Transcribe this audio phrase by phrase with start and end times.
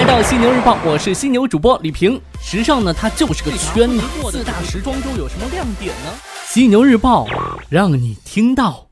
[0.00, 2.18] 来到犀牛日报，我是犀牛主播李平。
[2.42, 4.02] 时尚呢，它就是个圈子。
[4.30, 6.10] 四大时装周有什么亮点呢？
[6.46, 7.26] 犀牛日报
[7.68, 8.86] 让你听到。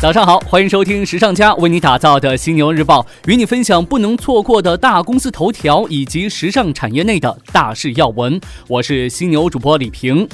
[0.00, 8.40] 早上好，欢迎收听时尚家为你打造的犀牛日报，与你分享不能错过的大公司头条以及时尚产业内的大事要闻。
[8.68, 10.28] 我是犀牛主播李平。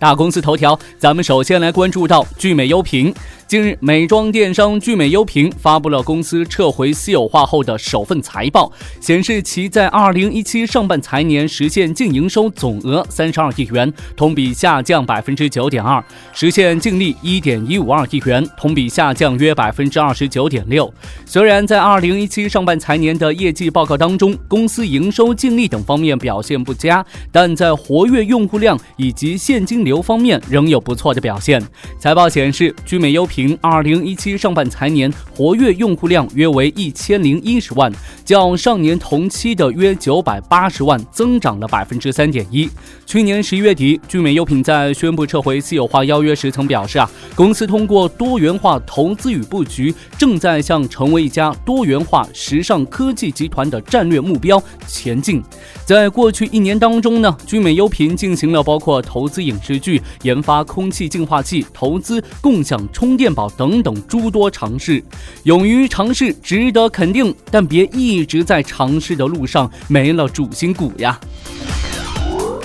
[0.00, 3.14] 大公司头条，咱们首先来关注到聚美优品。
[3.46, 20.90] 近日，美妆电商聚美优品发布了公司撤回私有化后的首份财报，显示其在二零一七上半财年实现净营收总额三十二亿元，同比下降百分之九点二，实现净利一点一五二亿元，同比下降约百分之二十九点六。
[21.26, 31.60] 虽然在二零一七上半财年的业绩报告当中，公司营收、净利等方面表现不佳，但在活跃用户量以及现金流流方面仍有不错的表现。
[31.98, 33.58] 财报显示，聚美优品。
[33.60, 37.92] 二零一七上半财年活跃用户量约为一千零一十万，
[38.24, 42.70] 较上年同期的约九百八十万增长了百分之三点一。
[43.04, 55.42] 去年十一月底，聚美优品在宣布撤回私有化邀约时曾表示啊，公司通过多元化投资与布局，正在向成为一家多元化时尚科技集团的战略目标前进。
[55.84, 63.30] 在过去一年当中呢，聚美优品进行了包括投资影视剧、研发空气净化器、投资共享充电。
[63.30, 65.00] 宝等等诸多尝试，
[65.44, 71.18] 勇于尝试值得肯定，但别一直在尝试的路上没了主心骨呀。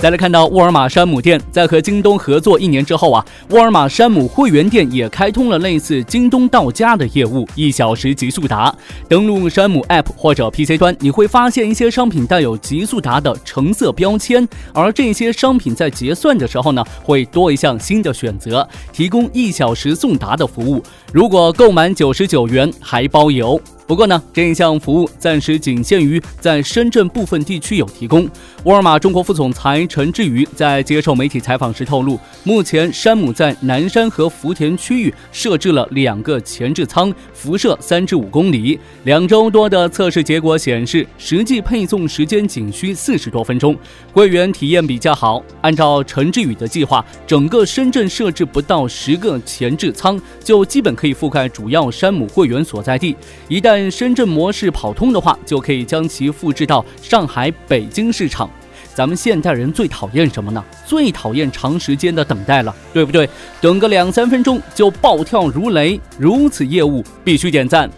[0.06, 8.72] 再来看到沃尔玛山姆店，在和京东合作一年之后啊，沃尔玛山姆会员店也开通了类似京东到家的业务，一小时极速达。
[9.08, 20.80] 登录山姆 App 或者 PC 端，你会发现一些商品带有极速达的橙色标签，而这些商品在结算的时候呢，会多一项新的选择，提供一小时送达的服务。
[21.12, 23.60] 如果购满九十九元，还包邮。
[23.86, 28.28] 不过呢，这一项服务暂时仅限于在深圳部分地区有提供。
[28.64, 38.76] 沃尔玛中国副总裁陈志宇在接受媒体采访时透露，目前山姆在南山和福田区域设置了两个前置仓，辐射三至五公里。
[39.04, 43.76] 两周多的测试结果显示，实际配送时间仅需四十多分钟，
[44.12, 45.40] 会员体验比较好。
[45.60, 53.14] 按照陈志宇的计划，整个深圳设置不到十个前置仓，就基本可以覆盖主要山姆会员所在地。
[53.46, 58.50] 一旦深圳模式跑通的话，就可以将其复制到上海、北京市场。
[58.94, 60.64] 咱们现代人最讨厌什么呢？
[60.86, 63.28] 最讨厌长时间的等待了，对不对？
[63.60, 67.90] 等个两三分钟就暴跳如雷，如此业务必须点赞。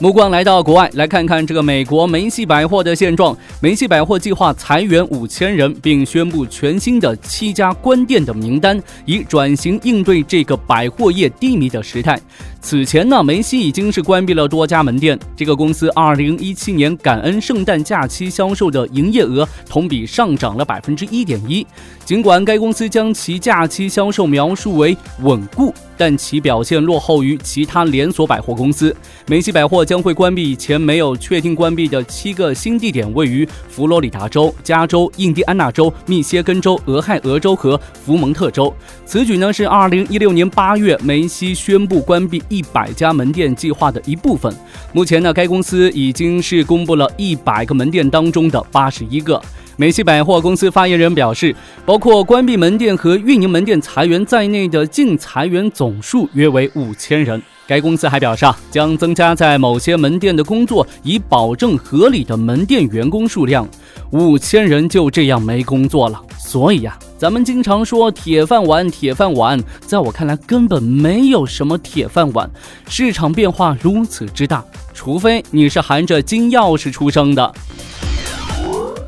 [0.00, 3.34] 目光来到国外，来看看这个美国梅西百货的现状。
[3.60, 12.20] 梅西百货计划裁员五千人，并宣布全新的七家关店的名单，以转型应对这个百货业低迷的时代。
[12.64, 15.18] 此前呢，梅西已经是关闭了多家门店。
[15.36, 21.64] 这个公司二零一七年感恩圣诞假期销售的营业额同比上涨了百分之一点一。
[22.06, 28.94] 尽管该公司将其假期销售描述为稳固，但其表现落后于其他连锁百货公司。
[29.26, 38.74] 梅西百货将会关闭以前没有确定关闭的七个新地点，位于佛罗里达州、加州、印第安纳州、密歇根州、俄亥俄州和福蒙特州。
[39.04, 42.42] 此举呢是二零一六年八月梅西宣布关闭。
[42.54, 44.54] 一百家门店计划的一部分。
[44.92, 49.40] 目前呢，该公司已经是公布了一百个门店当中的八十一个。
[49.76, 51.52] 美西百货公司发言人表示，
[51.84, 57.42] 包括关闭门店和运营门店裁员在内的净裁员总数约为五千人。
[57.66, 63.68] 该公司还表示，啊，将增加在某些门店的工作，以保证合理的门店员工数量。
[64.12, 66.22] 五千人就这样没工作了。
[66.38, 72.50] 所以呀，咱们经常说铁饭碗，铁饭碗，在我看来根本没有什么铁饭碗。
[72.86, 74.62] 市场变化如此之大，
[74.92, 77.54] 除非你是含着金钥匙出生的。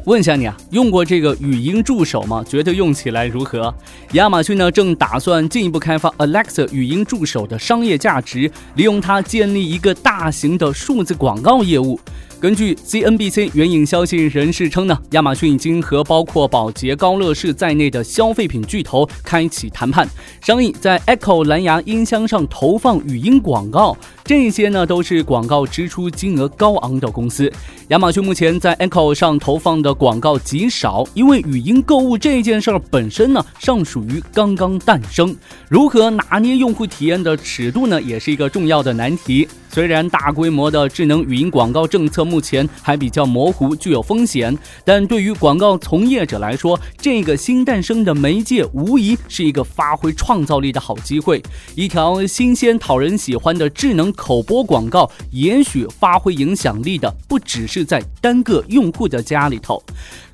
[0.06, 2.42] 问下你啊，用过这个语音助手吗？
[2.48, 3.74] 觉得用起来如何？
[4.12, 12.00] 亚马逊呢，正打算进一步开发 Alexa 语音助手的商业价值，利用它建立一个大型的数字广告业务。
[12.38, 20.06] 根据 CNBC 援引消息人士称呢，亚马逊已经和包括宝洁、高乐士在内的消费品巨头开启谈判，
[20.42, 23.96] 商议在 Echo 蓝牙音箱上投放语音广告。
[24.22, 27.50] 这些呢都是广告支出金额高昂的公司。
[27.88, 35.34] 亚马逊目前在 Echo 上投放的广告极少，因为语音购物这件事儿本身呢尚属于刚刚诞生，
[35.70, 39.48] 如何拿捏用户体验的尺度呢，也是一个重要的难题。
[39.76, 44.56] 虽然大规模的智能语音广告政策目前还比较模糊，具有风险，
[44.86, 51.42] 但对于广告从业者来说，这个新诞生的媒介无疑是一个发挥创造力的好机会。
[51.74, 59.82] 一条新鲜、讨人喜欢的智能口播广告也许发挥影响力的不只是在单个用户的家里头。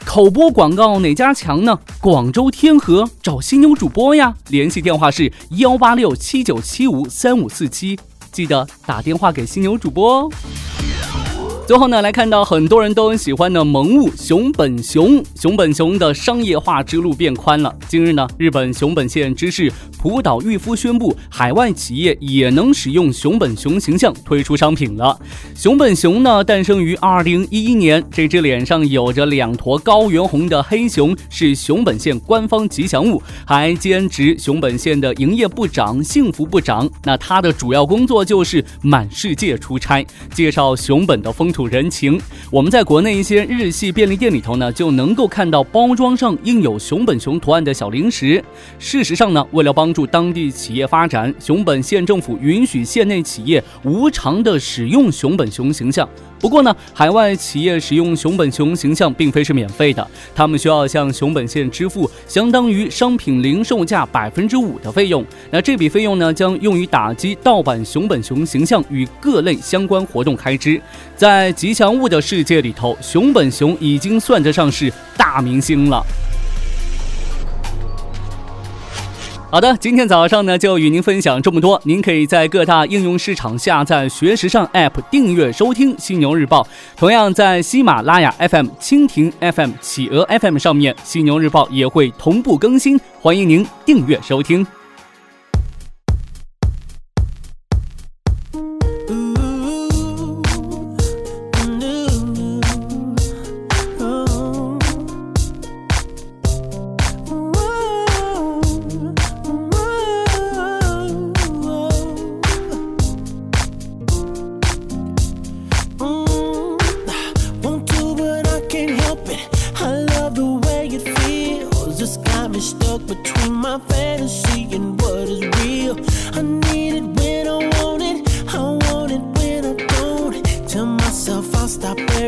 [0.05, 1.77] 口播广告哪家强呢？
[2.01, 7.99] 广州天河找犀牛主播呀，联系电话是幺八六七九七五三五四七，
[8.33, 10.31] 记得打电话给犀牛主播哦。
[11.73, 17.75] 最后呢，来看到很多人都很喜欢的萌物熊本熊，熊本熊的商业化之路变宽了。
[17.89, 25.19] 近日呢，日本熊本县知事浦岛裕夫宣布，海外企业也能使用熊本熊形象推出商品了。
[25.55, 36.87] 熊本熊呢，诞生于二零一一年，这只脸上有着两坨高原红的黑熊是熊本县官方吉祥物，还兼职熊本县的营业部长、幸福部长。
[37.05, 41.51] 那他的主要工作就是满世界出差，介绍熊本的风。
[41.51, 42.21] 土人情，
[42.51, 48.43] 我们在国内一些日系便利店里头呢，就能够看到包装上印有熊本熊图案的小零食。
[48.79, 56.09] 事实上呢，为了帮助当地企业发展，熊本县政府允许县内企业无偿的使用熊本熊形象。
[56.43, 60.05] 不过呢，海外企业使用熊本熊形象并非是免费的，
[60.35, 65.25] 他们需要向熊本县支付相当于商品零售价百分之五的费用。
[65.53, 70.83] 那这笔费用呢，将用于打击盗版熊本熊形象与各类相关活动开支。
[71.17, 76.05] 在吉祥物的世界里头，熊本熊已经算得上是大明星了。
[79.53, 81.79] 好的，今天早上呢就与您分享这么多。
[81.85, 86.63] 您可以在各大应用市场下载“学时尚 ”App 订阅收听《犀牛日报》，
[86.97, 94.67] 同样在喜马拉雅 FM、蜻蜓 FM、企鹅 FM 上面，《犀牛日报》也会同步更新，欢迎您订阅收听。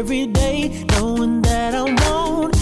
[0.04, 2.53] every day, knowing that I won't